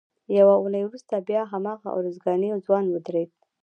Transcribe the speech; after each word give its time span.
یوه 0.39 0.55
اونۍ 0.61 0.83
وروسته 0.85 1.15
بیا 1.27 1.41
هماغه 1.53 1.87
ارزګانی 1.99 2.49
ځوان 2.65 2.85
ودرېد. 2.89 3.31